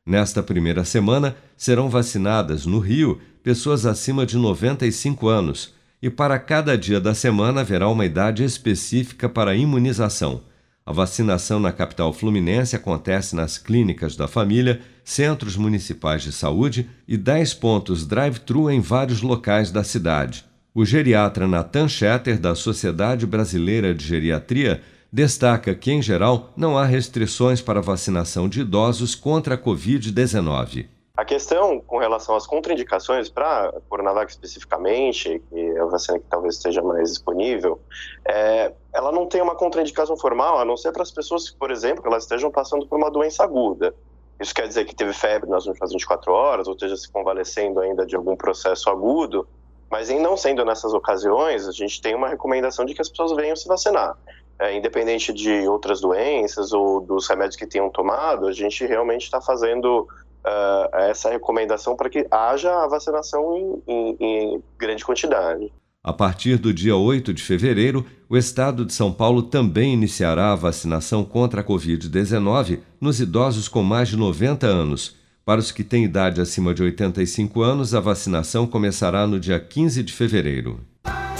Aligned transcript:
Nesta 0.05 0.41
primeira 0.41 0.85
semana, 0.85 1.35
serão 1.57 1.89
vacinadas 1.89 2.65
no 2.65 2.79
Rio 2.79 3.19
pessoas 3.43 3.85
acima 3.85 4.25
de 4.25 4.37
95 4.37 5.27
anos, 5.27 5.73
e 6.01 6.09
para 6.09 6.39
cada 6.39 6.77
dia 6.77 6.97
da 7.01 7.13
semana 7.13 7.59
haverá 7.59 7.89
uma 7.89 8.05
idade 8.05 8.41
específica 8.45 9.27
para 9.27 9.51
a 9.51 9.55
imunização. 9.55 10.43
A 10.85 10.93
vacinação 10.93 11.59
na 11.59 11.73
capital 11.73 12.13
fluminense 12.13 12.73
acontece 12.73 13.35
nas 13.35 13.57
clínicas 13.57 14.15
da 14.15 14.29
família, 14.29 14.79
centros 15.03 15.57
municipais 15.57 16.23
de 16.23 16.31
saúde 16.31 16.89
e 17.05 17.17
10 17.17 17.55
pontos 17.55 18.07
drive-thru 18.07 18.71
em 18.71 18.79
vários 18.79 19.21
locais 19.21 19.71
da 19.71 19.83
cidade. 19.83 20.49
O 20.73 20.85
geriatra 20.85 21.49
Nathan 21.49 21.89
Schetter, 21.89 22.39
da 22.39 22.55
Sociedade 22.55 23.27
Brasileira 23.27 23.93
de 23.93 24.05
Geriatria, 24.05 24.81
destaca 25.11 25.75
que, 25.75 25.91
em 25.91 26.01
geral, 26.01 26.49
não 26.55 26.77
há 26.77 26.85
restrições 26.85 27.61
para 27.61 27.81
vacinação 27.81 28.47
de 28.47 28.61
idosos 28.61 29.13
contra 29.13 29.55
a 29.55 29.57
Covid-19. 29.57 30.87
A 31.17 31.25
questão 31.25 31.81
com 31.81 31.97
relação 31.97 32.37
às 32.37 32.47
contraindicações 32.47 33.27
para 33.27 33.73
Coronavac 33.89 34.31
especificamente, 34.31 35.41
que 35.49 35.59
é 35.59 35.81
a 35.81 35.85
vacina 35.87 36.17
que 36.19 36.25
talvez 36.29 36.55
esteja 36.55 36.81
mais 36.81 37.09
disponível, 37.09 37.81
é, 38.25 38.71
ela 38.93 39.11
não 39.11 39.27
tem 39.27 39.41
uma 39.41 39.55
contraindicação 39.55 40.15
formal, 40.15 40.57
a 40.57 40.63
não 40.63 40.77
ser 40.77 40.93
para 40.93 41.03
as 41.03 41.11
pessoas 41.11 41.49
que, 41.49 41.57
por 41.57 41.69
exemplo, 41.69 42.01
elas 42.07 42.23
estejam 42.23 42.49
passando 42.49 42.87
por 42.87 42.97
uma 42.97 43.11
doença 43.11 43.43
aguda. 43.43 43.93
Isso 44.39 44.55
quer 44.55 44.69
dizer 44.69 44.85
que 44.85 44.95
teve 44.95 45.11
febre 45.11 45.49
nas 45.49 45.65
últimas 45.65 45.91
24 45.91 46.31
horas, 46.31 46.65
ou 46.65 46.73
esteja 46.75 46.95
se 46.95 47.11
convalescendo 47.11 47.81
ainda 47.81 48.05
de 48.05 48.15
algum 48.15 48.37
processo 48.37 48.89
agudo, 48.89 49.45
mas 49.91 50.09
em 50.09 50.19
não 50.19 50.37
sendo 50.37 50.63
nessas 50.63 50.93
ocasiões, 50.93 51.67
a 51.67 51.71
gente 51.73 52.01
tem 52.01 52.15
uma 52.15 52.29
recomendação 52.29 52.85
de 52.85 52.93
que 52.93 53.01
as 53.01 53.09
pessoas 53.09 53.35
venham 53.35 53.55
se 53.57 53.67
vacinar. 53.67 54.17
É, 54.57 54.75
independente 54.75 55.33
de 55.33 55.67
outras 55.67 55.99
doenças 55.99 56.71
ou 56.71 57.01
dos 57.01 57.27
remédios 57.27 57.57
que 57.57 57.67
tenham 57.67 57.89
tomado, 57.89 58.47
a 58.47 58.53
gente 58.53 58.85
realmente 58.85 59.23
está 59.23 59.41
fazendo 59.41 60.07
uh, 60.45 60.95
essa 60.97 61.29
recomendação 61.29 61.95
para 61.95 62.09
que 62.09 62.25
haja 62.31 62.71
a 62.71 62.87
vacinação 62.87 63.57
em, 63.57 63.83
em, 63.87 64.17
em 64.19 64.63
grande 64.77 65.03
quantidade. 65.03 65.73
A 66.03 66.13
partir 66.13 66.57
do 66.57 66.73
dia 66.73 66.95
8 66.95 67.33
de 67.33 67.43
fevereiro, 67.43 68.05
o 68.29 68.37
estado 68.37 68.85
de 68.85 68.93
São 68.93 69.11
Paulo 69.11 69.43
também 69.43 69.93
iniciará 69.93 70.51
a 70.51 70.55
vacinação 70.55 71.23
contra 71.25 71.61
a 71.61 71.63
Covid-19 71.63 72.79
nos 72.99 73.19
idosos 73.19 73.67
com 73.67 73.83
mais 73.83 74.09
de 74.09 74.15
90 74.15 74.65
anos 74.65 75.20
para 75.45 75.59
os 75.59 75.71
que 75.71 75.83
têm 75.83 76.03
idade 76.03 76.39
acima 76.39 76.73
de 76.73 76.83
85 76.83 77.61
anos, 77.61 77.95
a 77.95 77.99
vacinação 77.99 78.67
começará 78.67 79.25
no 79.25 79.39
dia 79.39 79.59
15 79.59 80.03
de 80.03 80.13
fevereiro. 80.13 80.79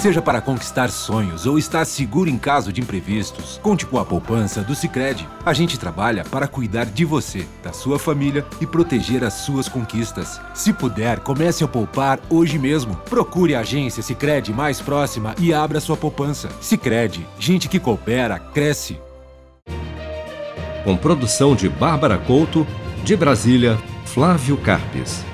Seja 0.02 0.20
para 0.20 0.42
conquistar 0.42 0.90
sonhos 0.90 1.46
ou 1.46 1.60
estar 1.60 1.86
seguro 1.86 2.28
em 2.28 2.36
caso 2.36 2.74
de 2.74 2.82
imprevistos, 2.82 3.60
conte 3.62 3.86
com 3.86 4.00
a 4.00 4.04
poupança 4.04 4.64
do 4.64 4.74
Sicredi. 4.74 5.28
A 5.46 5.54
gente 5.54 5.80
trabalha 5.80 6.24
para 6.24 6.48
cuidar 6.48 6.86
de 6.86 7.06
você, 7.06 7.46
da 7.64 7.72
sua 7.72 8.00
família 8.00 8.44
e 8.60 8.66
proteger 8.66 9.24
as 9.24 9.34
suas 9.34 9.70
conquistas. 9.70 10.42
Se 10.56 10.74
puder, 10.74 11.20
comece 11.20 11.64
a 11.64 11.68
poupar 11.68 12.20
hoje 12.32 12.58
mesmo. 12.58 12.96
Procure 13.08 13.54
a 13.54 13.60
agência 13.60 14.02
Sicredi 14.02 14.52
mais 14.52 14.82
próxima 14.82 15.36
e 15.38 15.54
abra 15.54 15.80
sua 15.80 15.96
poupança. 15.96 16.50
Sicredi, 16.60 17.24
gente 17.38 17.70
que 17.70 17.80
coopera 17.80 18.40
cresce. 18.40 18.98
Com 20.84 20.98
produção 20.98 21.56
de 21.56 21.70
Bárbara 21.70 22.18
Couto, 22.18 22.66
de 23.04 23.16
Brasília, 23.16 23.78
Flávio 24.14 24.58
Carpes. 24.58 25.31